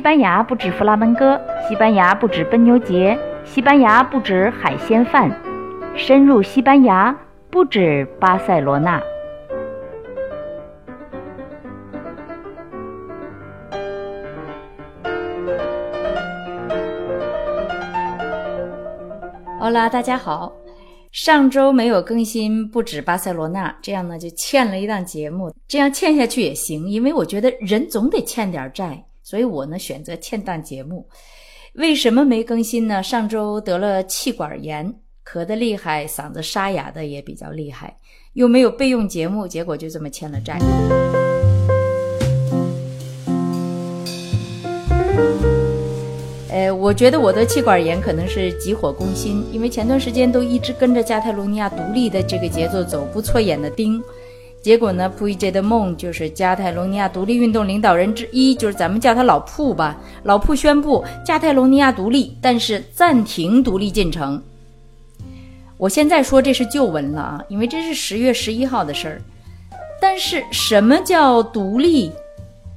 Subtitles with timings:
[0.00, 5.30] 西班牙不止弗拉门戈，西班牙不止奔牛节，西班牙不止海鲜饭，
[5.94, 7.14] 深入西班牙
[7.50, 8.98] 不止巴塞罗那。
[19.58, 20.50] 好啦，大家好。
[21.12, 25.54] 上周没有更新，不止巴塞罗那，这样呢就欠了一档节目。
[25.68, 31.06] 这样欠下去也行，因为我觉得人总得欠点债，所以我呢选择欠档节目。
[31.74, 33.00] 为什么没更新呢？
[33.00, 34.92] 上周得了气管炎，
[35.24, 37.96] 咳得厉害，嗓子沙哑的也比较厉害，
[38.32, 40.58] 又没有备用节目，结果就这么欠了债。
[46.50, 54.02] 呃，我觉得我的气管炎可能是急火攻心，因为前段时间都一直跟着加泰罗尼亚独立的这个节奏走，不错眼的盯。
[54.62, 59.98] 结果呢，普伊杰的梦就是加泰罗尼亚独立运动领导人之一，就是咱们叫他老铺吧。
[60.24, 64.42] 老铺宣布加泰罗尼亚独立，但是暂停独立进程。
[65.78, 69.22] 我现在说这是旧闻了啊，因为这是十月十一号的事儿。
[69.98, 72.12] 但是什么叫独立？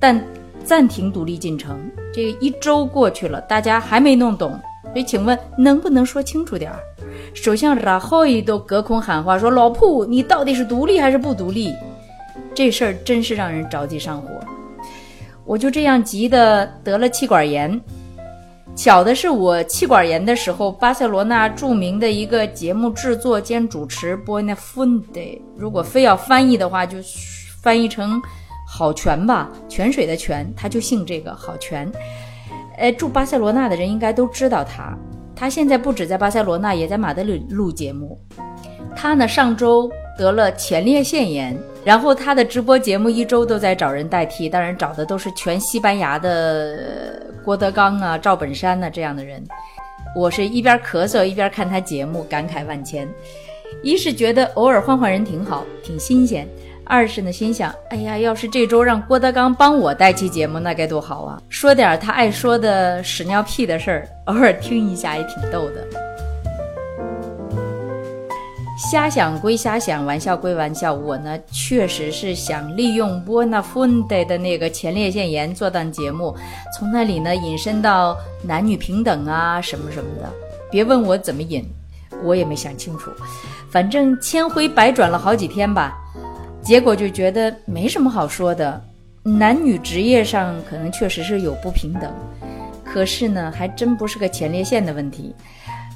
[0.00, 0.20] 但
[0.64, 1.78] 暂停独立进程，
[2.12, 4.50] 这一周过去了，大家还没弄懂，
[4.92, 6.80] 所以请问能不能说清楚点儿？
[7.34, 11.74] 首相拉霍伊都隔空喊话说：“老普，你到底是独立还是不独立？”
[12.54, 14.28] 这事儿真是让人着急上火。
[15.44, 17.80] 我就这样急得得了气管炎。
[18.76, 26.98] 巧的是，我气管炎的时候，巴塞罗那著名的一个节目制作兼主持 Buena Fuente，如果非要翻译的话，就
[27.62, 28.20] 翻译成。
[28.70, 31.90] 好泉吧，泉水的泉，他就姓这个好泉。
[32.76, 34.94] 呃，住巴塞罗那的人应该都知道他。
[35.38, 38.18] 他现在不止在巴塞罗那，也在马德里录节目。
[38.96, 49.40] 他呢，上周得了前列腺炎，然后他的直播节目一周都在找人代替，当然找的都是全西班牙的郭德纲啊、赵本山呐这样的人。
[50.16, 53.08] 我是一边咳嗽一边看他节目，感慨万千。
[53.80, 56.48] 一是觉得偶尔换换人挺好，挺新鲜。
[56.88, 61.38] 二是呢，心想，哎呀，要是这周让郭德纲帮我带期节目，那该多好啊！
[61.50, 65.86] 说点他爱说的屎尿屁的事儿，偶尔听一下也挺逗的。
[68.90, 76.34] 瞎想归瞎想，玩笑归玩笑，我呢确实是想利用波纳芬德的那个前列腺炎做档节目，
[76.74, 80.32] 从那里呢引申到男女平等啊什么什么的。
[80.70, 81.62] 别问我怎么引，
[82.22, 83.10] 我也没想清楚，
[83.70, 85.98] 反正千回百转了好几天吧。
[86.62, 88.82] 结果就觉得没什么好说的，
[89.22, 92.12] 男女职业上可能确实是有不平等，
[92.84, 95.34] 可是呢，还真不是个前列腺的问题。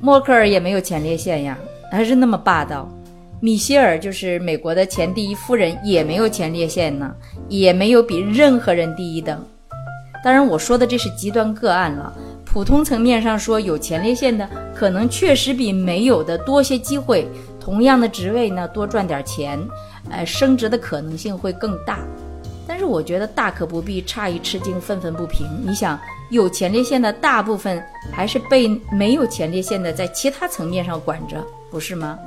[0.00, 1.58] 默克尔也没有前列腺呀，
[1.90, 2.88] 还是那么霸道。
[3.40, 7.14] 米歇尔就是美国的前第一夫人，也没有前列腺呢，
[7.48, 9.44] 也没有比任何人第一等。
[10.22, 12.10] 当然，我说的这是极端个案了。
[12.44, 17.28] 普通层面上说，有前列腺的可能确实比没有的多些机会，
[17.60, 19.58] 同样的职位呢，多赚点钱。
[20.10, 21.98] 呃，升职的可能性会更大，
[22.66, 25.46] 但是我觉得大可不必诧异吃惊、愤愤不平。
[25.64, 25.98] 你想，
[26.30, 27.82] 有前列腺的大部分
[28.12, 32.18] 还是被没有前列腺的在其他层面上管着，不是吗？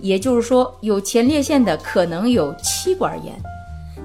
[0.00, 3.34] 也就是说，有前列腺的可能有气管炎。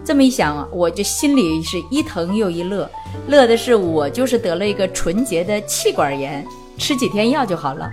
[0.04, 2.90] 这么一想啊，我就心里是一疼又一乐。
[3.28, 6.46] 乐的是我就是得了一个纯洁的气管炎，
[6.78, 7.90] 吃几天药就好了。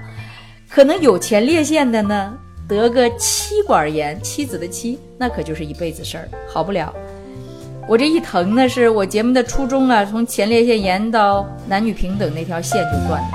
[0.68, 2.34] 可能有前列腺的呢？
[2.76, 6.94] 得个妻管炎，妻子的妻，那可就是一辈子事儿，好不了。
[7.88, 13.28] 我这一疼呢，是我节目的初衷啊，从前列腺炎到男女平等那条线就断了，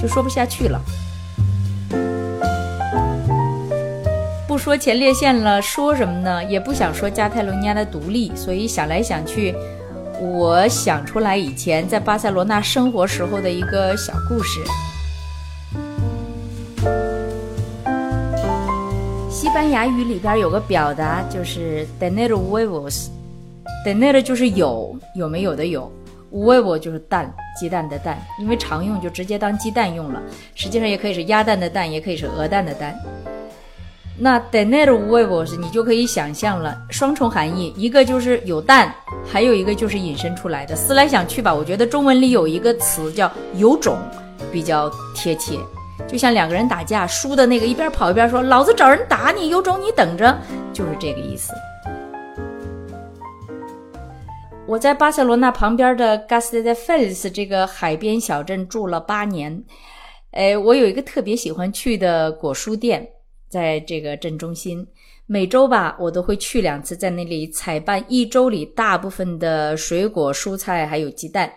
[0.00, 0.80] 就说不下去了。
[4.46, 6.44] 不说前列腺了，说什么呢？
[6.44, 9.54] 也不想说加泰罗尼亚的独立，所以想来想去，
[10.20, 14.60] 我想出来以前在巴塞罗那生活时候的一个小故事。
[19.58, 23.08] 西班牙语里边有个表达，就是 “denero huevos”。
[23.84, 25.90] denero 就是有有没有的有
[26.32, 30.22] ，huevo 就是蛋，鸡蛋的蛋，因为常用就直接当鸡蛋用了，
[30.54, 32.96] 实际上也可以是鸭蛋的蛋，也可以是鹅蛋的蛋。
[34.16, 38.94] 那 tener huevos 你就可以想象了，双重含义，一个就是有蛋，
[39.26, 40.76] 还有一个就是引申出来的。
[40.76, 43.98] 思来想去吧，我觉得中文里有一个词叫有种，
[44.52, 45.58] 比较贴切。
[46.06, 50.38] 就像两个人打架，输的那个一边跑一边说：“老子找人打你，有种你等着。”
[50.72, 51.52] 就是这个意思。
[54.66, 59.64] 我在巴塞罗那旁边的 g a s t e f e l s 这个海边小镇住了八年。
[60.30, 63.08] 哎，我有一个特别喜欢去的果蔬店，
[63.48, 64.86] 在这个镇中心，
[65.26, 71.50] 每周吧我都会去两次，在那里采办一周里大部分的水果、蔬菜还有鸡蛋。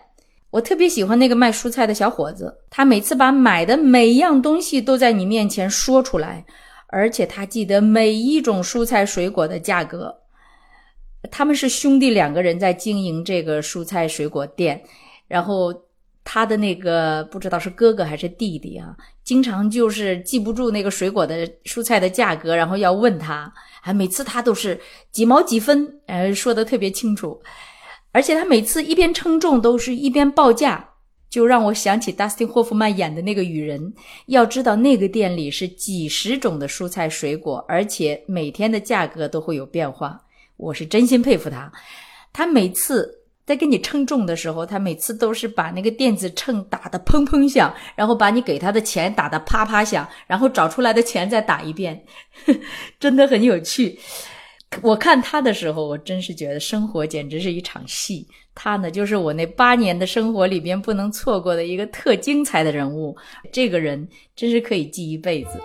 [0.52, 6.44] 我特别喜欢那个卖蔬菜的小伙子，他每次把买的每一样东西都在你面前说出来，
[6.88, 10.14] 而且他记得每一种蔬菜水果的价格。
[11.30, 14.82] 他们是兄弟两个人在经营这个蔬菜水果店，
[15.26, 15.72] 然后
[16.22, 18.94] 他的那个不知道是哥哥还是弟弟啊，
[19.24, 23.50] 经常就是记不住那个水果的蔬菜的价格，然后要问他，
[23.80, 24.78] 还，每次他都是
[25.10, 27.40] 几毛几分，呃，说的特别清楚。
[28.12, 30.86] 而且他每次一边称重，都是一边报价，
[31.30, 33.92] 就让我想起 Dustin 霍夫曼演的那个雨人。
[34.26, 40.20] 要知道，那个店里是几十种的蔬菜水果，而且每天的价格都会有变化。
[40.58, 41.72] 我是真心佩服他。
[42.32, 52.04] 他每次在给你称重的时候，他每次都是把那个电子秤打得砰砰响，然后把你给他的钱打得啪啪响，然后找出来的钱再打一遍，
[53.00, 53.98] 真的很有趣。
[54.80, 58.26] 我看他的时候，我真是觉得生活简直是一场戏。
[58.54, 63.16] 他呢，就是我那八年的生活里边不能错过的一个特精彩的人物。
[63.52, 65.60] 这个人真是可以记一辈子。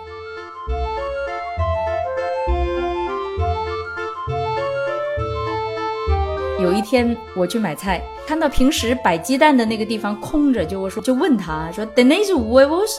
[6.60, 12.98] 有一天我去买菜，看到平时摆鸡蛋的那个地方空着，就我说就问他说：“Denise huevos？”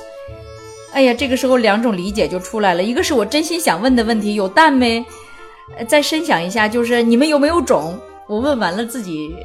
[0.93, 5.05] 哎呀，这个时候两种理解就出来了，一个是我真心想问的问题：有蛋没？
[5.87, 7.97] 再深想一下，就是你们有没有种？
[8.27, 9.35] 我问完了，自己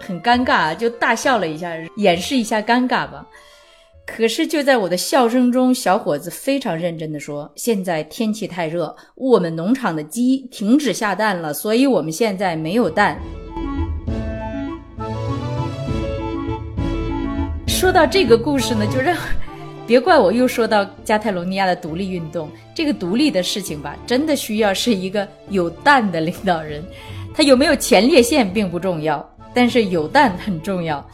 [0.00, 3.26] 很尴尬，就大笑了一下，掩饰一下尴尬吧。
[4.06, 13.18] 可是就在我的笑声中，小伙子非常认真的说：“现在天气太热，我们农场的鸡停止下蛋了，所以我们现在没有蛋。”
[17.66, 19.16] 说到这个故事呢，就让。
[19.86, 26.82] 别怪我又说到加泰罗尼亚的独立运动，这个独立的事情吧，真的需要是一个有蛋的领导人。
[27.34, 29.22] 他有没有前列腺并不重要，
[29.52, 31.06] 但是有蛋很重要。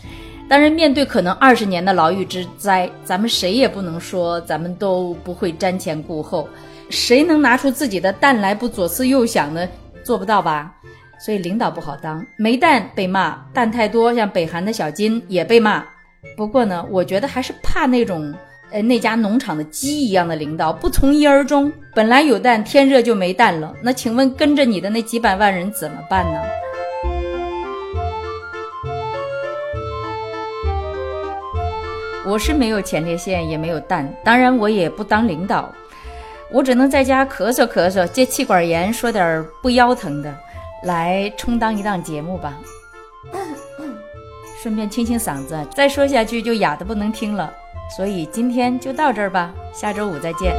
[0.49, 6.49] 当然，面对可能二十年的牢狱之灾，咱们谁也不能说咱们都不会瞻前顾后。
[6.91, 9.69] 谁能拿出自己的蛋来不左思右想呢？
[10.05, 10.75] 做不到吧？
[11.19, 15.85] 所以领导不好当，没蛋被骂，蛋太多，像北韩的小金也被骂。
[16.37, 18.33] 不过呢，我觉得还是怕那种。
[18.73, 23.75] 呃，那家农场的鸡一样的领导不从一而终，本来有蛋，天热就没蛋了。
[23.83, 26.41] 那请问跟着你的那几百万人怎么办呢？
[32.25, 35.69] 我是没有前列腺，也没有蛋，当然我也不当领导，
[36.53, 40.33] 我只能在家咳嗽咳嗽，接气管炎，说点不腰疼的，
[40.85, 42.57] 来充当一档节目吧，
[44.63, 47.53] 顺便清清嗓子，再说下去就哑的不能听了。
[47.97, 50.55] 所以今天就到这儿吧，下周五再见。